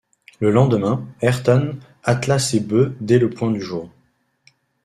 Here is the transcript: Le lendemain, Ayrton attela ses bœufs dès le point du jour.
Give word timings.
Le 0.39 0.49
lendemain, 0.49 1.05
Ayrton 1.21 1.77
attela 2.03 2.39
ses 2.39 2.59
bœufs 2.59 2.95
dès 3.01 3.19
le 3.19 3.29
point 3.29 3.51
du 3.51 3.61
jour. 3.61 3.87